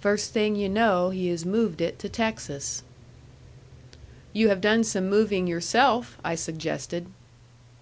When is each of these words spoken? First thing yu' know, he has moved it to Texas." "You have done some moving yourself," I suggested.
First 0.00 0.30
thing 0.30 0.56
yu' 0.56 0.70
know, 0.70 1.10
he 1.10 1.28
has 1.28 1.44
moved 1.44 1.82
it 1.82 1.98
to 1.98 2.08
Texas." 2.08 2.82
"You 4.32 4.48
have 4.48 4.62
done 4.62 4.84
some 4.84 5.10
moving 5.10 5.46
yourself," 5.46 6.16
I 6.24 6.34
suggested. 6.34 7.04